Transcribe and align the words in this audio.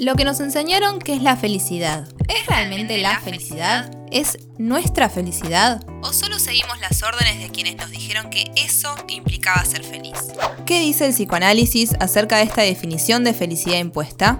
Lo 0.00 0.14
que 0.14 0.24
nos 0.24 0.38
enseñaron 0.38 1.00
que 1.00 1.12
es 1.12 1.24
la 1.24 1.36
felicidad. 1.36 2.06
¿Es 2.28 2.46
realmente 2.46 2.98
la 2.98 3.18
felicidad? 3.18 3.90
¿Es 4.12 4.38
nuestra 4.56 5.08
felicidad? 5.10 5.82
¿O 6.04 6.12
solo 6.12 6.38
seguimos 6.38 6.78
las 6.80 7.02
órdenes 7.02 7.40
de 7.40 7.50
quienes 7.50 7.74
nos 7.74 7.90
dijeron 7.90 8.30
que 8.30 8.44
eso 8.54 8.94
implicaba 9.08 9.64
ser 9.64 9.82
feliz? 9.82 10.28
¿Qué 10.66 10.78
dice 10.78 11.06
el 11.06 11.12
psicoanálisis 11.12 11.96
acerca 11.98 12.36
de 12.36 12.44
esta 12.44 12.62
definición 12.62 13.24
de 13.24 13.34
felicidad 13.34 13.78
impuesta? 13.78 14.38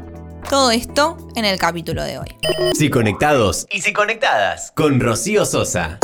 Todo 0.48 0.70
esto 0.70 1.16
en 1.34 1.44
el 1.44 1.58
capítulo 1.58 2.04
de 2.04 2.20
hoy. 2.20 2.28
Si 2.74 2.88
conectados 2.88 3.66
y 3.68 3.80
si 3.80 3.92
conectadas 3.92 4.70
con 4.76 5.00
Rocío 5.00 5.44
Sosa. 5.44 5.98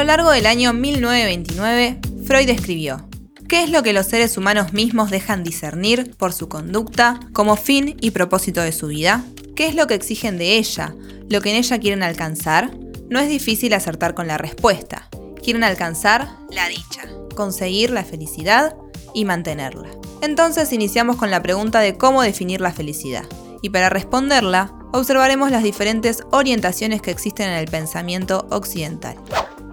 Lo 0.00 0.06
largo 0.06 0.30
del 0.30 0.46
año 0.46 0.72
1929, 0.72 2.00
Freud 2.24 2.48
escribió, 2.48 3.06
¿Qué 3.46 3.62
es 3.62 3.68
lo 3.68 3.82
que 3.82 3.92
los 3.92 4.06
seres 4.06 4.38
humanos 4.38 4.72
mismos 4.72 5.10
dejan 5.10 5.44
discernir 5.44 6.16
por 6.16 6.32
su 6.32 6.48
conducta 6.48 7.20
como 7.34 7.54
fin 7.54 7.98
y 8.00 8.12
propósito 8.12 8.62
de 8.62 8.72
su 8.72 8.86
vida? 8.86 9.22
¿Qué 9.54 9.66
es 9.66 9.74
lo 9.74 9.86
que 9.86 9.92
exigen 9.92 10.38
de 10.38 10.56
ella, 10.56 10.94
lo 11.28 11.42
que 11.42 11.50
en 11.50 11.56
ella 11.56 11.78
quieren 11.80 12.02
alcanzar? 12.02 12.70
No 13.10 13.20
es 13.20 13.28
difícil 13.28 13.74
acertar 13.74 14.14
con 14.14 14.26
la 14.26 14.38
respuesta. 14.38 15.10
Quieren 15.42 15.64
alcanzar 15.64 16.30
la 16.50 16.66
dicha, 16.68 17.02
conseguir 17.36 17.90
la 17.90 18.04
felicidad 18.04 18.74
y 19.12 19.26
mantenerla. 19.26 19.90
Entonces 20.22 20.72
iniciamos 20.72 21.16
con 21.16 21.30
la 21.30 21.42
pregunta 21.42 21.80
de 21.80 21.98
cómo 21.98 22.22
definir 22.22 22.62
la 22.62 22.72
felicidad. 22.72 23.26
Y 23.60 23.68
para 23.68 23.90
responderla, 23.90 24.72
observaremos 24.92 25.50
las 25.50 25.62
diferentes 25.62 26.22
orientaciones 26.30 27.02
que 27.02 27.10
existen 27.10 27.50
en 27.50 27.58
el 27.58 27.66
pensamiento 27.66 28.46
occidental. 28.48 29.16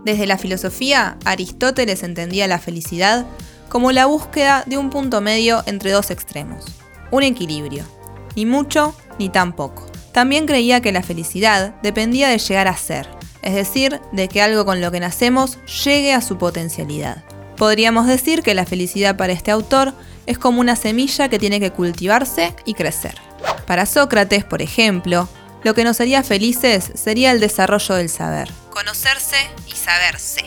Desde 0.04 0.28
la 0.28 0.38
filosofía, 0.38 1.18
Aristóteles 1.26 2.04
entendía 2.04 2.48
la 2.48 2.60
felicidad 2.60 3.26
como 3.70 3.92
la 3.92 4.06
búsqueda 4.06 4.64
de 4.66 4.78
un 4.78 4.90
punto 4.90 5.22
medio 5.22 5.64
entre 5.66 5.92
dos 5.92 6.12
extremos, 6.12 6.66
un 7.12 7.24
equilibrio, 7.24 7.84
ni 8.36 8.46
mucho 8.46 8.96
ni 9.20 9.30
tan 9.30 9.54
poco. 9.54 9.86
También 10.14 10.46
creía 10.46 10.82
que 10.82 10.92
la 10.92 11.04
felicidad 11.04 11.76
dependía 11.84 12.30
de 12.30 12.38
llegar 12.38 12.68
a 12.68 12.78
ser, 12.78 13.08
es 13.42 13.54
decir, 13.54 14.00
de 14.12 14.28
que 14.28 14.42
algo 14.42 14.66
con 14.66 14.82
lo 14.82 14.92
que 14.92 15.00
nacemos 15.00 15.58
llegue 15.84 16.14
a 16.14 16.22
su 16.22 16.38
potencialidad. 16.38 17.24
Podríamos 17.58 18.08
decir 18.08 18.44
que 18.44 18.54
la 18.54 18.66
felicidad 18.66 19.18
para 19.18 19.34
este 19.34 19.52
autor 19.52 19.94
es 20.26 20.38
como 20.38 20.62
una 20.62 20.76
semilla 20.76 21.30
que 21.30 21.40
tiene 21.40 21.60
que 21.60 21.72
cultivarse 21.72 22.54
y 22.66 22.74
crecer. 22.74 23.16
Para 23.66 23.86
Sócrates, 23.86 24.44
por 24.44 24.62
ejemplo, 24.62 25.28
lo 25.64 25.74
que 25.74 25.84
nos 25.84 26.00
haría 26.00 26.24
felices 26.24 26.92
sería 26.96 27.32
el 27.32 27.40
desarrollo 27.40 27.96
del 27.96 28.10
saber, 28.10 28.50
conocerse 28.78 29.38
y 29.68 29.72
saberse. 29.72 30.42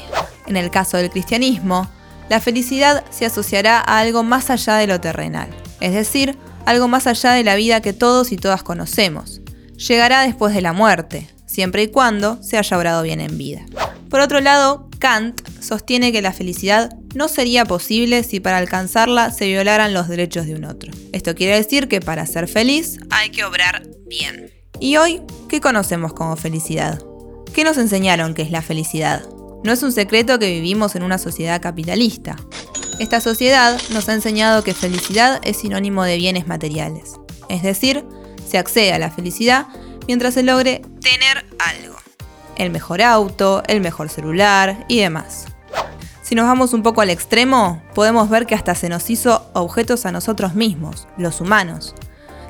En 0.47 0.57
el 0.57 0.71
caso 0.71 0.97
del 0.97 1.11
cristianismo, 1.11 1.91
la 2.29 2.41
felicidad 2.41 3.05
se 3.11 3.27
asociará 3.27 3.81
a 3.81 3.99
algo 3.99 4.23
más 4.23 4.51
allá 4.51 4.77
de 4.77 4.87
lo 4.87 5.01
terrenal, 5.01 5.51
es 5.81 5.93
decir, 5.93 6.39
algo 6.65 6.87
más 6.87 7.09
allá 7.09 7.33
de 7.33 7.43
la 7.43 7.57
vida 7.57 7.83
que 7.83 7.93
todos 7.93 8.31
y 8.31 8.37
todas 8.37 8.63
conocemos. 8.63 9.41
Llegará 9.77 10.23
después 10.23 10.55
de 10.55 10.61
la 10.61 10.73
muerte, 10.73 11.29
siempre 11.45 11.83
y 11.83 11.89
cuando 11.89 12.41
se 12.41 12.57
haya 12.57 12.79
obrado 12.79 13.03
bien 13.03 13.21
en 13.21 13.37
vida. 13.37 13.67
Por 14.09 14.21
otro 14.21 14.41
lado, 14.41 14.89
Kant 15.01 15.41
sostiene 15.61 16.13
que 16.13 16.23
la 16.23 16.33
felicidad 16.33 16.97
no 17.17 17.27
sería 17.27 17.65
posible 17.65 18.23
si 18.23 18.39
para 18.39 18.59
alcanzarla 18.59 19.33
se 19.33 19.49
violaran 19.49 19.93
los 19.93 20.07
derechos 20.07 20.47
de 20.47 20.55
un 20.55 20.67
otro. 20.67 20.93
Esto 21.13 21.35
quiere 21.35 21.57
decir 21.57 21.89
que 21.89 22.01
para 22.01 22.27
ser 22.27 22.47
feliz 22.47 22.99
hay 23.11 23.31
que 23.31 23.45
obrar 23.45 23.83
bien. 24.07 24.53
¿Y 24.79 24.99
hoy 24.99 25.21
qué 25.49 25.61
conocemos 25.61 26.13
como 26.13 26.37
felicidad? 26.37 27.01
¿Qué 27.55 27.65
nos 27.65 27.79
enseñaron 27.79 28.35
que 28.35 28.43
es 28.43 28.51
la 28.51 28.63
felicidad? 28.63 29.23
No 29.65 29.73
es 29.73 29.83
un 29.83 29.93
secreto 29.93 30.39
que 30.39 30.51
vivimos 30.51 30.95
en 30.95 31.03
una 31.03 31.19
sociedad 31.19 31.61
capitalista. 31.61 32.37
Esta 32.99 33.21
sociedad 33.21 33.81
nos 33.91 34.09
ha 34.09 34.15
enseñado 34.15 34.63
que 34.63 34.73
felicidad 34.73 35.41
es 35.43 35.59
sinónimo 35.59 36.05
de 36.05 36.17
bienes 36.17 36.47
materiales. 36.47 37.15
Es 37.49 37.63
decir, 37.63 38.05
se 38.49 38.59
accede 38.59 38.93
a 38.93 38.99
la 38.99 39.11
felicidad 39.11 39.67
mientras 40.07 40.35
se 40.35 40.43
logre 40.43 40.83
tener 41.03 41.45
algo. 41.59 41.97
El 42.57 42.71
mejor 42.71 43.03
auto, 43.03 43.63
el 43.67 43.81
mejor 43.81 44.11
celular 44.11 44.85
y 44.87 45.01
demás. 45.01 45.47
Si 46.23 46.37
nos 46.37 46.47
vamos 46.47 46.73
un 46.73 46.85
poco 46.85 47.01
al 47.01 47.11
extremo, 47.11 47.83
podemos 47.95 48.31
ver 48.31 48.47
que 48.47 48.55
hasta 48.55 48.77
se 48.77 48.89
nos 48.89 49.11
hizo 49.11 49.51
objetos 49.55 50.07
a 50.07 50.13
nosotros 50.13 50.55
mismos, 50.55 51.09
los 51.17 51.41
humanos 51.41 51.95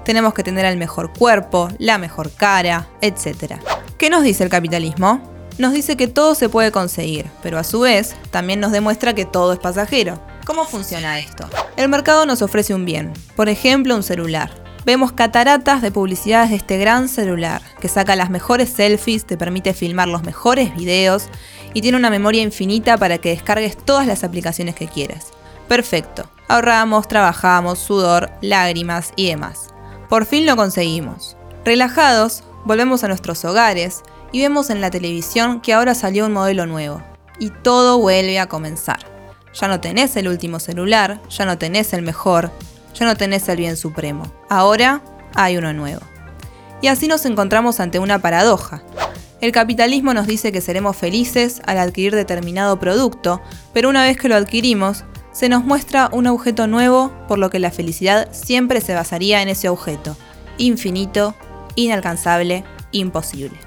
tenemos 0.05 0.35
que 0.35 0.43
tener 0.43 0.65
el 0.65 0.77
mejor 0.77 1.13
cuerpo, 1.13 1.69
la 1.79 1.99
mejor 1.99 2.33
cara, 2.33 2.89
etc. 3.01 3.61
¿Qué 4.01 4.09
nos 4.09 4.23
dice 4.23 4.43
el 4.43 4.49
capitalismo? 4.49 5.21
Nos 5.59 5.75
dice 5.75 5.95
que 5.95 6.09
todo 6.09 6.35
se 6.35 6.49
puede 6.49 6.73
conseguir, 6.73 7.27
pero 7.43 7.59
a 7.59 7.65
su 7.65 7.81
vez 7.81 8.17
también 8.31 8.59
nos 8.59 8.73
demuestra 8.73 9.13
que 9.13 9.27
todo 9.27 9.53
es 9.53 9.59
pasajero. 9.59 10.19
¿Cómo 10.47 10.65
funciona 10.65 11.19
esto? 11.19 11.47
El 11.77 11.91
mercado 11.91 12.25
nos 12.25 12.41
ofrece 12.41 12.73
un 12.73 12.87
bien, 12.87 13.13
por 13.37 13.51
ejemplo 13.51 13.95
un 13.95 14.03
celular. 14.03 14.51
Vemos 14.87 15.13
cataratas 15.13 15.83
de 15.83 15.91
publicidades 15.91 16.49
de 16.49 16.57
este 16.57 16.79
gran 16.79 17.11
celular, 17.11 17.61
que 17.79 17.89
saca 17.89 18.17
las 18.17 18.31
mejores 18.31 18.71
selfies, 18.71 19.27
te 19.27 19.37
permite 19.37 19.75
filmar 19.75 20.09
los 20.09 20.23
mejores 20.23 20.75
videos 20.75 21.29
y 21.75 21.83
tiene 21.83 21.99
una 21.99 22.09
memoria 22.09 22.41
infinita 22.41 22.97
para 22.97 23.19
que 23.19 23.29
descargues 23.29 23.77
todas 23.77 24.07
las 24.07 24.25
aplicaciones 24.25 24.77
que 24.77 24.89
quieras. 24.89 25.27
Perfecto. 25.69 26.25
Ahorramos, 26.49 27.07
trabajamos, 27.07 27.79
sudor, 27.79 28.31
lágrimas 28.41 29.13
y 29.15 29.29
demás. 29.29 29.67
Por 30.09 30.25
fin 30.25 30.47
lo 30.47 30.57
conseguimos. 30.57 31.37
Relajados, 31.67 32.45
volvemos 32.65 33.05
a 33.05 33.09
nuestros 33.09 33.45
hogares 33.45 34.03
y 34.33 34.41
vemos 34.41 34.71
en 34.71 34.81
la 34.81 34.91
televisión 34.91 35.61
que 35.61 35.73
ahora 35.73 35.95
salió 35.95 36.27
un 36.27 36.33
modelo 36.33 36.67
nuevo. 36.67 37.03
Y 37.39 37.51
todo 37.51 37.99
vuelve 37.99 38.39
a 38.39 38.49
comenzar. 38.49 38.99
Ya 39.55 39.67
no 39.67 39.81
tenés 39.81 40.17
el 40.17 40.29
último 40.29 40.61
celular, 40.61 41.21
ya 41.29 41.45
no 41.45 41.59
tenés 41.59 41.93
el 41.93 42.03
mejor, 42.03 42.53
ya 42.95 43.07
no 43.07 43.17
tenés 43.17 43.49
el 43.49 43.57
bien 43.57 43.77
supremo. 43.77 44.25
Ahora 44.49 45.03
hay 45.35 45.57
uno 45.57 45.73
nuevo. 45.73 46.03
Y 46.83 46.89
así 46.89 47.09
nos 47.09 47.25
encontramos 47.27 47.81
ante 47.81 47.99
una 47.99 48.21
paradoja. 48.21 48.83
El 49.41 49.53
capitalismo 49.53 50.13
nos 50.13 50.27
dice 50.27 50.53
que 50.53 50.61
seremos 50.61 50.97
felices 50.97 51.63
al 51.67 51.79
adquirir 51.79 52.15
determinado 52.15 52.79
producto, 52.79 53.41
pero 53.73 53.89
una 53.89 54.03
vez 54.05 54.19
que 54.19 54.29
lo 54.29 54.37
adquirimos, 54.37 55.05
se 55.33 55.49
nos 55.49 55.65
muestra 55.65 56.11
un 56.13 56.27
objeto 56.27 56.67
nuevo, 56.67 57.11
por 57.27 57.39
lo 57.39 57.51
que 57.51 57.59
la 57.59 57.71
felicidad 57.71 58.29
siempre 58.33 58.81
se 58.81 58.95
basaría 58.95 59.41
en 59.41 59.49
ese 59.49 59.69
objeto, 59.69 60.17
infinito, 60.59 61.35
inalcanzable, 61.85 62.65
imposible. 62.93 63.59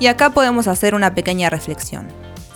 Y 0.00 0.06
acá 0.06 0.30
podemos 0.30 0.68
hacer 0.68 0.94
una 0.94 1.14
pequeña 1.14 1.50
reflexión. 1.50 2.06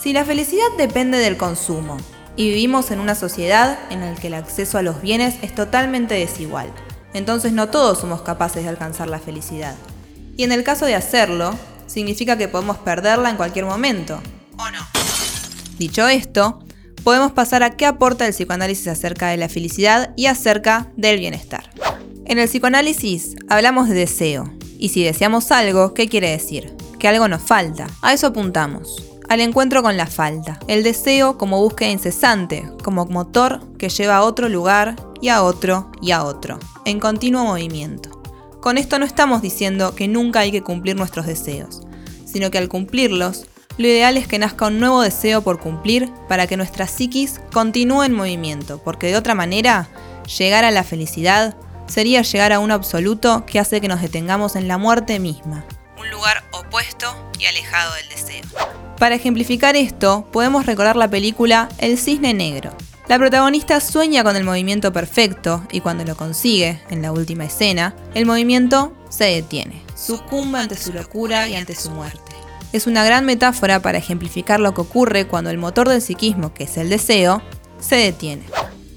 Si 0.01 0.13
la 0.13 0.25
felicidad 0.25 0.67
depende 0.79 1.19
del 1.19 1.37
consumo, 1.37 1.97
y 2.37 2.49
vivimos 2.49 2.91
en 2.91 3.01
una 3.01 3.15
sociedad 3.15 3.79
en 3.91 4.01
la 4.01 4.15
que 4.15 4.29
el 4.29 4.35
acceso 4.35 4.79
a 4.79 4.83
los 4.83 5.03
bienes 5.03 5.35
es 5.43 5.55
totalmente 5.55 6.15
desigual, 6.15 6.73
entonces 7.13 7.53
no 7.53 7.69
todos 7.69 7.99
somos 7.99 8.23
capaces 8.23 8.63
de 8.63 8.69
alcanzar 8.69 9.09
la 9.09 9.19
felicidad. 9.19 9.75
Y 10.37 10.45
en 10.45 10.53
el 10.53 10.65
caso 10.65 10.87
de 10.87 10.95
hacerlo, 10.95 11.55
significa 11.87 12.39
que 12.39 12.49
podemos 12.49 12.79
perderla 12.79 13.31
en 13.31 13.37
cualquier 13.37 13.67
momento, 13.67 14.23
¿o 14.57 14.71
no? 14.71 14.79
Dicho 15.77 16.09
esto, 16.09 16.61
podemos 17.05 17.33
pasar 17.33 17.63
a 17.63 17.71
qué 17.71 17.85
aporta 17.85 18.27
el 18.27 18.33
psicoanálisis 18.33 18.89
acerca 18.89 19.29
de 19.29 19.37
la 19.37 19.49
felicidad 19.49 20.15
y 20.17 20.27
acerca 20.27 20.89
del 20.97 21.19
bienestar. 21.19 21.69
En 22.25 22.39
el 22.39 22.49
psicoanálisis 22.49 23.35
hablamos 23.49 23.89
de 23.89 23.97
deseo, 23.97 24.51
y 24.81 24.89
si 24.89 25.05
deseamos 25.05 25.53
algo, 25.53 25.95
¿qué 25.95 26.09
quiere 26.09 26.31
decir? 26.31 26.75
Que 26.99 27.07
algo 27.07 27.29
nos 27.29 27.43
falta. 27.43 27.87
A 28.01 28.15
eso 28.15 28.29
apuntamos, 28.29 29.05
al 29.29 29.41
encuentro 29.41 29.83
con 29.83 29.97
la 29.97 30.07
falta, 30.07 30.59
el 30.67 30.83
deseo 30.83 31.37
como 31.37 31.61
búsqueda 31.61 31.91
incesante, 31.91 32.69
como 32.83 33.05
motor 33.07 33.61
que 33.79 33.91
lleva 33.91 34.17
a 34.17 34.23
otro 34.23 34.49
lugar 34.49 34.97
y 35.21 35.29
a 35.29 35.43
otro 35.43 35.93
y 36.01 36.13
a 36.13 36.25
otro, 36.25 36.59
en 36.87 36.99
continuo 36.99 37.45
movimiento. 37.45 38.23
Con 38.61 38.79
esto 38.79 38.99
no 38.99 39.05
estamos 39.05 39.43
diciendo 39.43 39.95
que 39.95 40.09
nunca 40.09 40.41
hay 40.41 40.51
que 40.51 40.63
cumplir 40.63 40.97
nuestros 40.97 41.27
deseos, 41.27 41.83
sino 42.25 42.51
que 42.51 42.59
al 42.59 42.69
cumplirlos 42.69 43.47
lo 43.77 43.87
ideal 43.87 44.17
es 44.17 44.27
que 44.27 44.39
nazca 44.39 44.67
un 44.67 44.81
nuevo 44.81 45.01
deseo 45.03 45.43
por 45.43 45.61
cumplir 45.61 46.11
para 46.29 46.47
que 46.47 46.57
nuestra 46.57 46.87
psiquis 46.87 47.41
continúe 47.53 48.03
en 48.03 48.13
movimiento, 48.13 48.81
porque 48.83 49.09
de 49.09 49.17
otra 49.17 49.35
manera, 49.35 49.89
llegar 50.39 50.65
a 50.65 50.71
la 50.71 50.85
felicidad 50.85 51.57
sería 51.91 52.23
llegar 52.23 52.53
a 52.53 52.59
un 52.59 52.71
absoluto 52.71 53.45
que 53.45 53.59
hace 53.59 53.81
que 53.81 53.89
nos 53.89 54.01
detengamos 54.01 54.57
en 54.57 54.69
la 54.69 54.79
muerte 54.79 55.19
misma, 55.19 55.65
un 55.99 56.11
lugar 56.11 56.45
opuesto 56.53 57.15
y 57.39 57.47
alejado 57.47 57.93
del 57.95 58.09
deseo. 58.09 58.45
Para 58.99 59.15
ejemplificar 59.15 59.77
esto, 59.77 60.27
podemos 60.33 60.67
recordar 60.67 60.97
la 60.97 61.09
película 61.09 61.69
El 61.79 61.99
Cisne 61.99 62.35
Negro. 62.35 62.73
La 63.09 63.19
protagonista 63.19 63.81
sueña 63.81 64.23
con 64.23 64.37
el 64.37 64.45
movimiento 64.45 64.93
perfecto 64.93 65.67
y 65.73 65.81
cuando 65.81 66.05
lo 66.05 66.17
consigue, 66.17 66.81
en 66.91 67.03
la 67.03 67.13
última 67.13 67.45
escena, 67.45 67.95
el 68.15 68.25
movimiento 68.25 68.95
se 69.09 69.25
detiene, 69.25 69.83
sucumbe 69.97 70.61
ante 70.61 70.77
su 70.77 70.93
locura 70.93 71.49
y 71.49 71.57
ante 71.57 71.75
su 71.75 71.91
muerte 71.91 72.31
es 72.73 72.87
una 72.87 73.05
gran 73.05 73.25
metáfora 73.25 73.81
para 73.81 73.99
ejemplificar 73.99 74.61
lo 74.61 74.75
que 74.75 74.83
ocurre 74.83 75.27
cuando 75.27 75.51
el 75.51 75.59
motor 75.59 75.89
del 75.89 76.03
psiquismo, 76.03 76.55
que 76.55 76.65
es 76.65 76.77
el 76.77 76.89
deseo, 76.89 77.43
se 77.81 77.97
detiene. 77.97 78.45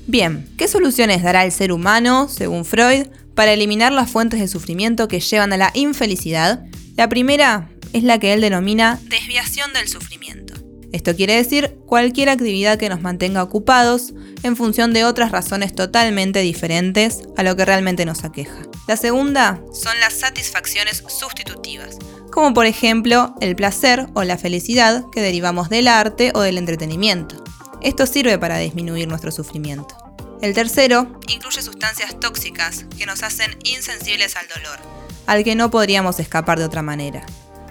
Bien, 0.06 0.50
¿qué 0.58 0.68
soluciones 0.68 1.24
dará 1.24 1.46
el 1.46 1.52
ser 1.52 1.72
humano, 1.72 2.28
según 2.28 2.66
Freud, 2.66 3.08
para 3.36 3.54
eliminar 3.54 3.92
las 3.92 4.12
fuentes 4.12 4.40
de 4.40 4.48
sufrimiento 4.48 5.08
que 5.08 5.22
llevan 5.22 5.54
a 5.54 5.58
la 5.58 5.72
infelicidad? 5.74 6.66
La 6.98 7.08
primera 7.08 7.70
es 7.94 8.04
la 8.04 8.20
que 8.20 8.34
él 8.34 8.42
denomina 8.42 9.00
desviación 9.10 9.72
del 9.74 9.88
sufrimiento. 9.88 10.54
Esto 10.92 11.16
quiere 11.16 11.36
decir 11.36 11.78
cualquier 11.88 12.30
actividad 12.30 12.78
que 12.78 12.90
nos 12.90 13.02
mantenga 13.02 13.42
ocupados 13.42 14.14
en 14.44 14.56
función 14.56 14.94
de 14.94 15.06
otras 15.06 15.32
razones 15.32 15.74
totalmente 15.74 16.42
diferentes 16.42 17.22
a 17.36 17.44
lo 17.44 17.56
que 17.56 17.66
realmente 17.66 18.06
nos 18.06 18.24
aqueja. 18.24 18.62
La 18.88 18.98
segunda 18.98 19.60
son 19.74 20.00
las 20.02 20.14
satisfacciones 20.14 21.04
sustitutivas, 21.08 21.98
como 22.30 22.54
por 22.54 22.68
ejemplo 22.68 23.34
el 23.42 23.56
placer 23.56 24.08
o 24.14 24.24
la 24.24 24.38
felicidad 24.38 25.06
que 25.12 25.22
derivamos 25.22 25.70
del 25.70 25.88
arte 25.88 26.32
o 26.36 26.42
del 26.42 26.60
entretenimiento. 26.60 27.44
Esto 27.84 28.06
sirve 28.06 28.40
para 28.40 28.58
disminuir 28.60 29.10
nuestro 29.10 29.30
sufrimiento. 29.30 29.98
El 30.42 30.54
tercero 30.54 31.20
incluye 31.28 31.62
sustancias 31.62 32.18
tóxicas 32.18 32.86
que 32.98 33.06
nos 33.06 33.24
hacen 33.24 33.58
insensibles 33.66 34.38
al 34.38 34.48
dolor, 34.48 34.80
al 35.28 35.44
que 35.44 35.56
no 35.56 35.70
podríamos 35.70 36.18
escapar 36.22 36.60
de 36.60 36.66
otra 36.66 36.82
manera. 36.82 37.26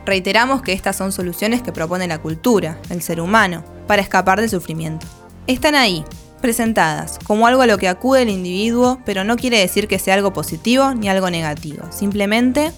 Reiteramos 0.05 0.61
que 0.61 0.75
estas 0.75 0.97
son 0.97 1.13
soluciones 1.13 1.63
que 1.63 1.73
propone 1.73 2.07
la 2.09 2.21
cultura, 2.21 2.79
el 2.91 3.01
ser 3.01 3.23
humano, 3.23 3.65
para 3.87 4.03
escapar 4.03 4.39
del 4.39 4.51
sufrimiento. 4.51 5.07
Están 5.47 5.75
ahí, 5.75 6.05
presentadas, 6.43 7.19
como 7.25 7.47
algo 7.47 7.63
a 7.63 7.67
lo 7.67 7.79
que 7.79 7.89
acude 7.89 8.23
el 8.23 8.29
individuo, 8.29 9.01
pero 9.07 9.25
no 9.25 9.37
quiere 9.37 9.59
decir 9.59 9.89
que 9.89 9.99
sea 9.99 10.15
algo 10.15 10.35
positivo 10.35 10.93
ni 10.93 11.09
algo 11.09 11.31
negativo, 11.31 11.91
simplemente 11.91 12.73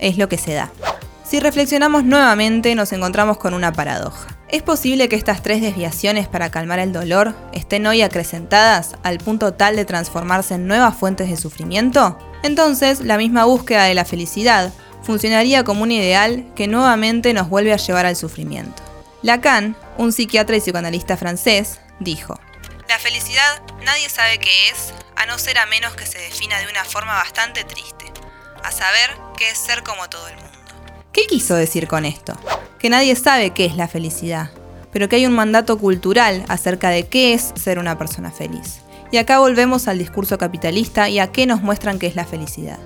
es 0.00 0.18
lo 0.18 0.28
que 0.28 0.36
se 0.36 0.52
da. 0.52 0.70
Si 1.24 1.40
reflexionamos 1.40 2.04
nuevamente 2.04 2.74
nos 2.74 2.92
encontramos 2.92 3.38
con 3.38 3.54
una 3.54 3.72
paradoja. 3.72 4.33
¿Es 4.54 4.62
posible 4.62 5.08
que 5.08 5.16
estas 5.16 5.42
tres 5.42 5.60
desviaciones 5.60 6.28
para 6.28 6.52
calmar 6.52 6.78
el 6.78 6.92
dolor 6.92 7.34
estén 7.52 7.88
hoy 7.88 8.02
acrecentadas 8.02 8.94
al 9.02 9.18
punto 9.18 9.54
tal 9.54 9.74
de 9.74 9.84
transformarse 9.84 10.54
en 10.54 10.68
nuevas 10.68 10.96
fuentes 10.96 11.28
de 11.28 11.36
sufrimiento? 11.36 12.16
Entonces, 12.44 13.00
la 13.00 13.16
misma 13.16 13.46
búsqueda 13.46 13.82
de 13.86 13.94
la 13.94 14.04
felicidad 14.04 14.72
funcionaría 15.02 15.64
como 15.64 15.82
un 15.82 15.90
ideal 15.90 16.46
que 16.54 16.68
nuevamente 16.68 17.34
nos 17.34 17.48
vuelve 17.48 17.72
a 17.72 17.78
llevar 17.78 18.06
al 18.06 18.14
sufrimiento. 18.14 18.80
Lacan, 19.22 19.76
un 19.98 20.12
psiquiatra 20.12 20.56
y 20.56 20.60
psicoanalista 20.60 21.16
francés, 21.16 21.80
dijo, 21.98 22.38
La 22.88 23.00
felicidad 23.00 23.60
nadie 23.82 24.08
sabe 24.08 24.38
qué 24.38 24.68
es, 24.68 24.94
a 25.16 25.26
no 25.26 25.36
ser 25.36 25.58
a 25.58 25.66
menos 25.66 25.96
que 25.96 26.06
se 26.06 26.18
defina 26.18 26.60
de 26.60 26.68
una 26.68 26.84
forma 26.84 27.14
bastante 27.14 27.64
triste, 27.64 28.04
a 28.62 28.70
saber 28.70 29.16
qué 29.36 29.50
es 29.50 29.58
ser 29.58 29.82
como 29.82 30.08
todo 30.08 30.28
el 30.28 30.36
mundo. 30.36 30.50
¿Qué 31.12 31.26
quiso 31.26 31.56
decir 31.56 31.88
con 31.88 32.04
esto? 32.04 32.38
Que 32.84 32.90
nadie 32.90 33.16
sabe 33.16 33.48
qué 33.48 33.64
es 33.64 33.78
la 33.78 33.88
felicidad, 33.88 34.50
pero 34.92 35.08
que 35.08 35.16
hay 35.16 35.24
un 35.24 35.32
mandato 35.32 35.78
cultural 35.78 36.44
acerca 36.48 36.90
de 36.90 37.06
qué 37.06 37.32
es 37.32 37.54
ser 37.54 37.78
una 37.78 37.96
persona 37.96 38.30
feliz. 38.30 38.82
Y 39.10 39.16
acá 39.16 39.38
volvemos 39.38 39.88
al 39.88 39.96
discurso 39.96 40.36
capitalista 40.36 41.08
y 41.08 41.18
a 41.18 41.32
qué 41.32 41.46
nos 41.46 41.62
muestran 41.62 41.98
qué 41.98 42.08
es 42.08 42.14
la 42.14 42.26
felicidad. 42.26 42.78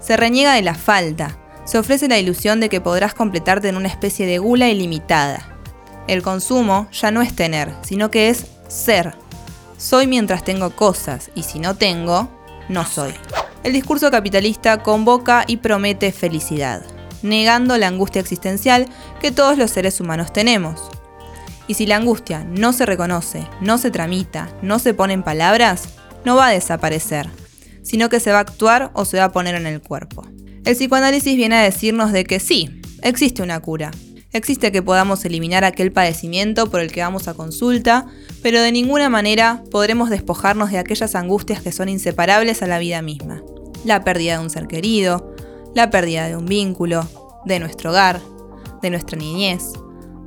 Se 0.00 0.18
reniega 0.18 0.52
de 0.52 0.60
la 0.60 0.74
falta, 0.74 1.38
se 1.64 1.78
ofrece 1.78 2.08
la 2.08 2.18
ilusión 2.18 2.60
de 2.60 2.68
que 2.68 2.82
podrás 2.82 3.14
completarte 3.14 3.70
en 3.70 3.78
una 3.78 3.88
especie 3.88 4.26
de 4.26 4.36
gula 4.36 4.68
ilimitada. 4.68 5.56
El 6.08 6.20
consumo 6.20 6.86
ya 6.92 7.10
no 7.10 7.22
es 7.22 7.34
tener, 7.34 7.72
sino 7.80 8.10
que 8.10 8.28
es 8.28 8.44
ser. 8.68 9.14
Soy 9.78 10.06
mientras 10.06 10.44
tengo 10.44 10.76
cosas 10.76 11.30
y 11.34 11.44
si 11.44 11.58
no 11.58 11.74
tengo, 11.74 12.28
no 12.68 12.84
soy. 12.84 13.14
El 13.64 13.72
discurso 13.72 14.10
capitalista 14.10 14.82
convoca 14.82 15.44
y 15.46 15.56
promete 15.56 16.12
felicidad, 16.12 16.82
negando 17.22 17.76
la 17.78 17.88
angustia 17.88 18.20
existencial 18.20 18.86
que 19.20 19.32
todos 19.32 19.58
los 19.58 19.70
seres 19.70 20.00
humanos 20.00 20.32
tenemos. 20.32 20.80
Y 21.66 21.74
si 21.74 21.86
la 21.86 21.96
angustia 21.96 22.44
no 22.44 22.72
se 22.72 22.86
reconoce, 22.86 23.46
no 23.60 23.78
se 23.78 23.90
tramita, 23.90 24.48
no 24.62 24.78
se 24.78 24.94
pone 24.94 25.12
en 25.12 25.22
palabras, 25.22 25.88
no 26.24 26.36
va 26.36 26.48
a 26.48 26.52
desaparecer, 26.52 27.28
sino 27.82 28.08
que 28.08 28.20
se 28.20 28.32
va 28.32 28.38
a 28.38 28.42
actuar 28.42 28.90
o 28.94 29.04
se 29.04 29.18
va 29.18 29.24
a 29.24 29.32
poner 29.32 29.54
en 29.54 29.66
el 29.66 29.80
cuerpo. 29.80 30.26
El 30.64 30.74
psicoanálisis 30.74 31.36
viene 31.36 31.56
a 31.56 31.62
decirnos 31.62 32.12
de 32.12 32.24
que 32.24 32.40
sí, 32.40 32.80
existe 33.02 33.42
una 33.42 33.60
cura. 33.60 33.90
Existe 34.32 34.70
que 34.70 34.82
podamos 34.82 35.24
eliminar 35.24 35.64
aquel 35.64 35.90
padecimiento 35.90 36.70
por 36.70 36.80
el 36.80 36.92
que 36.92 37.00
vamos 37.00 37.28
a 37.28 37.34
consulta, 37.34 38.06
pero 38.42 38.60
de 38.60 38.72
ninguna 38.72 39.08
manera 39.08 39.62
podremos 39.70 40.10
despojarnos 40.10 40.70
de 40.70 40.78
aquellas 40.78 41.14
angustias 41.14 41.62
que 41.62 41.72
son 41.72 41.88
inseparables 41.88 42.62
a 42.62 42.66
la 42.66 42.78
vida 42.78 43.00
misma. 43.00 43.42
La 43.84 44.04
pérdida 44.04 44.34
de 44.34 44.44
un 44.44 44.50
ser 44.50 44.66
querido, 44.66 45.34
la 45.74 45.90
pérdida 45.90 46.28
de 46.28 46.36
un 46.36 46.46
vínculo, 46.46 47.06
de 47.44 47.60
nuestro 47.60 47.90
hogar, 47.90 48.20
de 48.82 48.90
nuestra 48.90 49.18
niñez. 49.18 49.72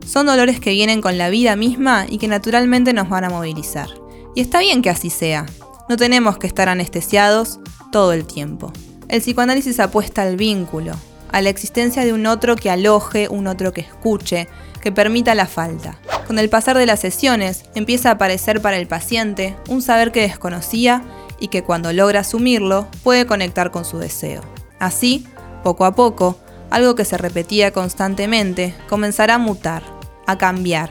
Son 0.06 0.26
dolores 0.26 0.60
que 0.60 0.72
vienen 0.72 1.02
con 1.02 1.18
la 1.18 1.30
vida 1.30 1.56
misma 1.56 2.06
y 2.10 2.18
que 2.18 2.28
naturalmente 2.28 2.94
nos 2.94 3.10
van 3.10 3.24
a 3.24 3.30
movilizar. 3.30 3.90
Y 4.36 4.42
está 4.42 4.60
bien 4.60 4.82
que 4.82 4.90
así 4.90 5.10
sea. 5.10 5.46
No 5.90 5.98
tenemos 5.98 6.38
que 6.38 6.48
estar 6.48 6.70
anestesiados 6.70 7.60
todo 7.92 8.14
el 8.14 8.26
tiempo. 8.26 8.72
El 9.08 9.22
psicoanálisis 9.22 9.80
apuesta 9.80 10.22
al 10.22 10.38
vínculo, 10.38 10.94
a 11.32 11.42
la 11.42 11.50
existencia 11.50 12.06
de 12.06 12.14
un 12.14 12.26
otro 12.26 12.56
que 12.56 12.70
aloje, 12.70 13.28
un 13.30 13.48
otro 13.48 13.74
que 13.74 13.82
escuche, 13.82 14.48
que 14.82 14.92
permita 14.92 15.36
la 15.36 15.48
falta. 15.48 16.00
Con 16.28 16.40
el 16.40 16.50
pasar 16.50 16.78
de 16.78 16.86
las 16.86 17.02
sesiones 17.02 17.66
empieza 17.76 18.10
a 18.10 18.14
aparecer 18.14 18.62
para 18.62 18.78
el 18.78 18.88
paciente 18.88 19.56
un 19.68 19.82
saber 19.82 20.12
que 20.12 20.22
desconocía 20.22 21.04
y 21.40 21.50
que 21.50 21.64
cuando 21.64 21.92
logra 21.92 22.22
asumirlo 22.22 22.88
puede 23.04 23.26
conectar 23.26 23.72
con 23.72 23.84
su 23.84 23.98
deseo. 23.98 24.42
Así, 24.82 25.28
poco 25.64 25.86
a 25.86 25.94
poco, 25.94 26.40
algo 26.72 26.96
que 26.96 27.06
se 27.06 27.16
repetía 27.16 27.72
constantemente 27.72 28.74
comenzará 28.90 29.36
a 29.36 29.38
mutar, 29.38 29.84
a 30.26 30.40
cambiar, 30.40 30.90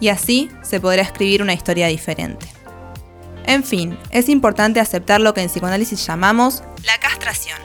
y 0.00 0.08
así 0.08 0.50
se 0.62 0.80
podrá 0.80 1.02
escribir 1.02 1.40
una 1.40 1.54
historia 1.54 1.86
diferente. 1.86 2.48
En 3.46 3.62
fin, 3.62 3.96
es 4.10 4.28
importante 4.28 4.80
aceptar 4.80 5.20
lo 5.20 5.34
que 5.34 5.42
en 5.42 5.48
psicoanálisis 5.48 6.04
llamamos 6.04 6.64
la 6.84 6.98
castración. 6.98 7.58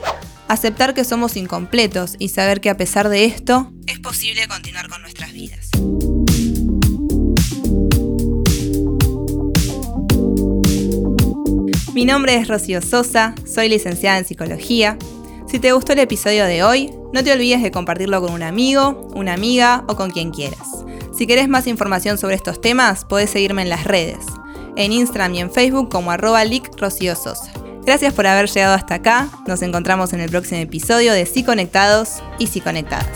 Aceptar 0.46 0.94
que 0.94 1.02
somos 1.02 1.36
incompletos 1.36 2.14
y 2.20 2.28
saber 2.28 2.60
que 2.60 2.70
a 2.70 2.76
pesar 2.76 3.08
de 3.08 3.24
esto, 3.24 3.72
es 3.88 3.98
posible 3.98 4.46
continuar 4.46 4.88
con 4.88 5.02
nuestras 5.02 5.32
vidas. 5.32 5.70
Mi 11.92 12.04
nombre 12.04 12.36
es 12.36 12.46
Rocío 12.46 12.80
Sosa, 12.80 13.34
soy 13.44 13.68
licenciada 13.68 14.18
en 14.18 14.24
psicología. 14.24 14.96
Si 15.46 15.58
te 15.58 15.72
gustó 15.72 15.92
el 15.92 16.00
episodio 16.00 16.46
de 16.46 16.64
hoy, 16.64 16.92
no 17.12 17.22
te 17.22 17.32
olvides 17.32 17.62
de 17.62 17.70
compartirlo 17.70 18.20
con 18.20 18.32
un 18.32 18.42
amigo, 18.42 19.08
una 19.14 19.34
amiga 19.34 19.84
o 19.88 19.96
con 19.96 20.10
quien 20.10 20.30
quieras. 20.30 20.84
Si 21.16 21.26
querés 21.26 21.48
más 21.48 21.66
información 21.66 22.18
sobre 22.18 22.34
estos 22.34 22.60
temas, 22.60 23.04
podés 23.04 23.30
seguirme 23.30 23.62
en 23.62 23.68
las 23.68 23.84
redes 23.84 24.26
en 24.76 24.92
Instagram 24.92 25.34
y 25.34 25.40
en 25.40 25.50
Facebook 25.50 25.88
como 25.90 26.10
arroba. 26.10 26.42
Gracias 27.84 28.14
por 28.14 28.26
haber 28.26 28.48
llegado 28.48 28.74
hasta 28.74 28.94
acá. 28.94 29.28
Nos 29.46 29.62
encontramos 29.62 30.12
en 30.12 30.20
el 30.20 30.30
próximo 30.30 30.60
episodio 30.60 31.12
de 31.12 31.26
Sí 31.26 31.44
Conectados 31.44 32.22
y 32.38 32.46
Sí 32.46 32.60
Conectadas. 32.60 33.06